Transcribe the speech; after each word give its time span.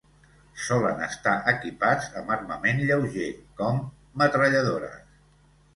Solen 0.67 1.03
estar 1.07 1.33
equipats 1.51 2.09
amb 2.23 2.33
armament 2.37 2.83
lleuger 2.89 3.29
com 3.61 3.87
metralladores. 4.25 5.03